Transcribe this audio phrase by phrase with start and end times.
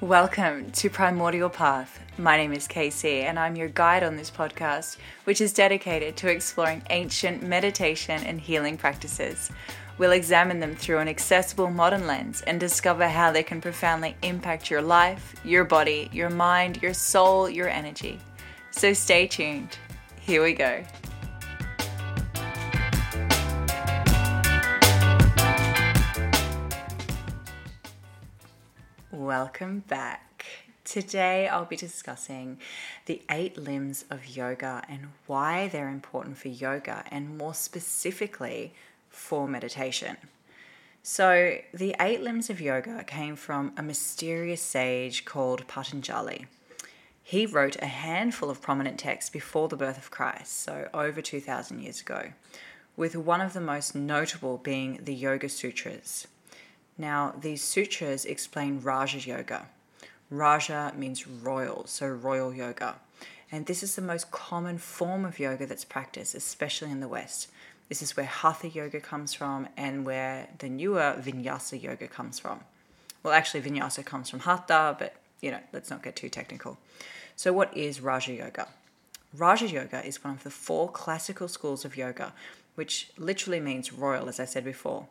[0.00, 1.98] Welcome to Primordial Path.
[2.18, 6.30] My name is Casey, and I'm your guide on this podcast, which is dedicated to
[6.30, 9.50] exploring ancient meditation and healing practices.
[9.98, 14.70] We'll examine them through an accessible modern lens and discover how they can profoundly impact
[14.70, 18.20] your life, your body, your mind, your soul, your energy.
[18.70, 19.78] So stay tuned.
[20.20, 20.84] Here we go.
[29.10, 30.44] Welcome back.
[30.84, 32.58] Today I'll be discussing
[33.06, 38.74] the eight limbs of yoga and why they're important for yoga and more specifically
[39.08, 40.18] for meditation.
[41.02, 46.44] So, the eight limbs of yoga came from a mysterious sage called Patanjali.
[47.22, 51.80] He wrote a handful of prominent texts before the birth of Christ, so over 2,000
[51.80, 52.32] years ago,
[52.94, 56.26] with one of the most notable being the Yoga Sutras.
[56.98, 59.68] Now, these sutras explain Raja Yoga.
[60.30, 62.96] Raja means royal, so royal yoga.
[63.50, 67.48] And this is the most common form of yoga that's practiced, especially in the West.
[67.88, 72.60] This is where Hatha Yoga comes from and where the newer Vinyasa Yoga comes from.
[73.22, 76.78] Well, actually, Vinyasa comes from Hatha, but you know, let's not get too technical.
[77.36, 78.68] So, what is Raja Yoga?
[79.34, 82.34] Raja Yoga is one of the four classical schools of yoga,
[82.74, 85.06] which literally means royal, as I said before.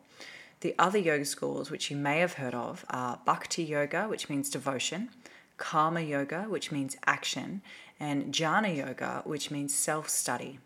[0.60, 4.50] The other yoga schools, which you may have heard of, are Bhakti Yoga, which means
[4.50, 5.10] devotion,
[5.56, 7.62] Karma Yoga, which means action,
[8.00, 10.58] and Jnana Yoga, which means self study.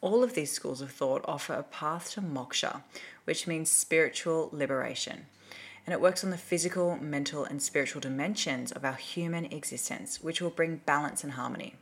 [0.00, 2.82] All of these schools of thought offer a path to moksha,
[3.24, 5.26] which means spiritual liberation.
[5.86, 10.40] And it works on the physical, mental, and spiritual dimensions of our human existence, which
[10.40, 11.74] will bring balance and harmony.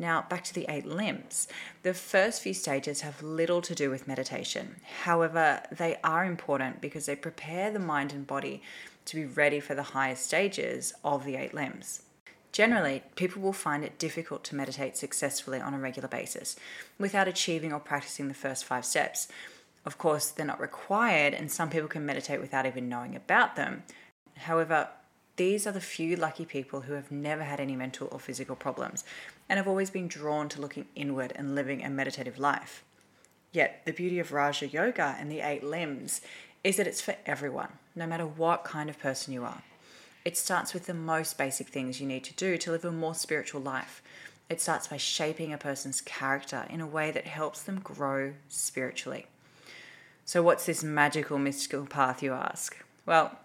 [0.00, 1.46] Now, back to the eight limbs.
[1.82, 4.76] The first few stages have little to do with meditation.
[5.02, 8.62] However, they are important because they prepare the mind and body
[9.04, 12.00] to be ready for the higher stages of the eight limbs.
[12.50, 16.56] Generally, people will find it difficult to meditate successfully on a regular basis
[16.98, 19.28] without achieving or practicing the first five steps.
[19.84, 23.82] Of course, they're not required, and some people can meditate without even knowing about them.
[24.38, 24.88] However,
[25.36, 29.04] these are the few lucky people who have never had any mental or physical problems
[29.50, 32.84] and have always been drawn to looking inward and living a meditative life.
[33.50, 36.20] Yet, the beauty of Raja Yoga and the eight limbs
[36.62, 39.62] is that it's for everyone, no matter what kind of person you are.
[40.24, 43.14] It starts with the most basic things you need to do to live a more
[43.14, 44.02] spiritual life.
[44.48, 49.26] It starts by shaping a person's character in a way that helps them grow spiritually.
[50.24, 52.76] So, what's this magical, mystical path, you ask?
[53.04, 53.36] Well,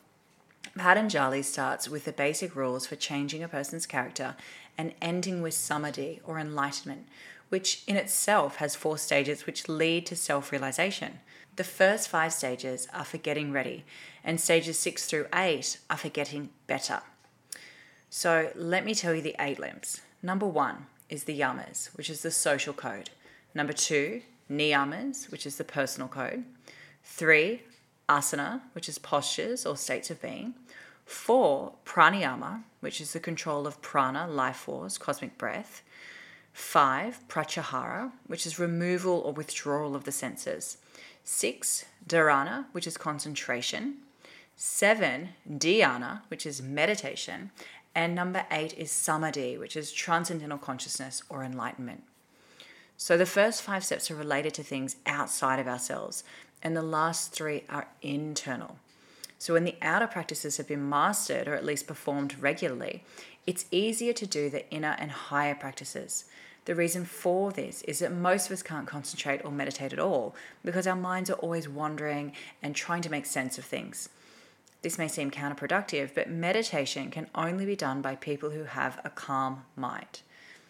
[0.78, 4.36] Patanjali starts with the basic rules for changing a person's character
[4.78, 7.08] and ending with samadhi or enlightenment,
[7.48, 11.20] which in itself has four stages which lead to self realization.
[11.56, 13.86] The first five stages are for getting ready,
[14.24, 17.02] and stages six through eight are for getting better.
[18.10, 20.02] So let me tell you the eight limbs.
[20.22, 23.10] Number one is the yamas, which is the social code.
[23.54, 24.22] Number two,
[24.52, 26.44] niyamas, which is the personal code.
[27.04, 27.62] Three,
[28.08, 30.54] asana, which is postures or states of being.
[31.06, 35.84] Four, pranayama, which is the control of prana, life force, cosmic breath.
[36.52, 40.78] Five, pratyahara, which is removal or withdrawal of the senses.
[41.24, 43.98] Six, dharana, which is concentration.
[44.56, 47.52] Seven, dhyana, which is meditation.
[47.94, 52.04] And number eight is samadhi, which is transcendental consciousness or enlightenment.
[52.98, 56.24] So the first five steps are related to things outside of ourselves,
[56.64, 58.78] and the last three are internal.
[59.38, 63.04] So when the outer practices have been mastered or at least performed regularly,
[63.46, 66.26] it's easier to do the inner and higher practices.
[66.66, 70.36] The reason for this is that most of us can't concentrate or meditate at all
[70.64, 72.32] because our minds are always wandering
[72.64, 74.10] and trying to make sense of things.
[74.82, 79.10] This may seem counterproductive, but meditation can only be done by people who have a
[79.12, 80.22] calm mind.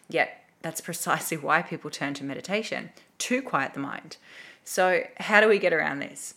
[0.08, 4.16] Yet, that's precisely why people turn to meditation to quiet the mind.
[4.64, 6.34] So, how do we get around this?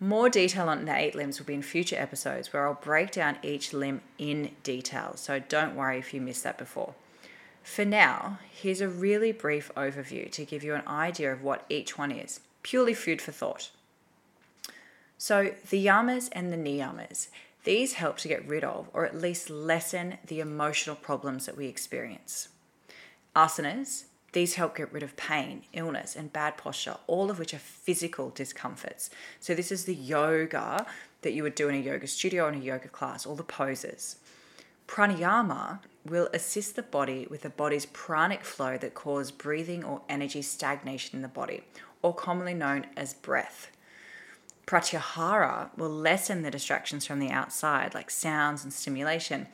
[0.00, 3.38] More detail on the eight limbs will be in future episodes where I'll break down
[3.44, 6.94] each limb in detail, so don't worry if you missed that before.
[7.62, 11.96] For now, here's a really brief overview to give you an idea of what each
[11.96, 13.70] one is, purely food for thought.
[15.16, 17.28] So, the yamas and the niyamas,
[17.62, 21.66] these help to get rid of or at least lessen the emotional problems that we
[21.66, 22.48] experience.
[23.34, 27.58] Asanas, these help get rid of pain, illness, and bad posture, all of which are
[27.58, 29.10] physical discomforts.
[29.40, 30.86] So, this is the yoga
[31.22, 33.42] that you would do in a yoga studio or in a yoga class, all the
[33.42, 34.16] poses.
[34.86, 40.42] Pranayama will assist the body with the body's pranic flow that cause breathing or energy
[40.42, 41.62] stagnation in the body,
[42.02, 43.70] or commonly known as breath.
[44.66, 49.46] Pratyahara will lessen the distractions from the outside, like sounds and stimulation,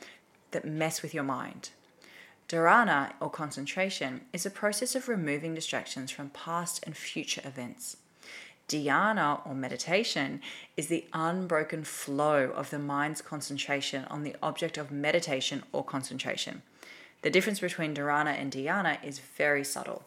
[0.51, 1.69] that mess with your mind.
[2.47, 7.97] Dharana, or concentration, is a process of removing distractions from past and future events.
[8.67, 10.41] Dhyana, or meditation,
[10.77, 16.61] is the unbroken flow of the mind's concentration on the object of meditation or concentration.
[17.21, 20.03] The difference between dharana and dhyana is very subtle.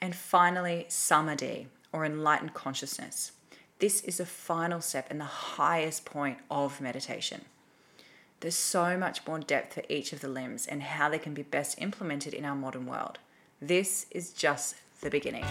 [0.00, 3.32] And finally, samadhi, or enlightened consciousness.
[3.78, 7.44] This is the final step and the highest point of meditation.
[8.40, 11.42] There's so much more depth for each of the limbs and how they can be
[11.42, 13.18] best implemented in our modern world.
[13.60, 15.44] This is just the beginning.